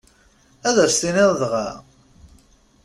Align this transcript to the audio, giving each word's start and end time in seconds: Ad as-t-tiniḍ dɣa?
Ad 0.67 0.77
as-t-tiniḍ 0.85 1.31
dɣa? 1.41 1.69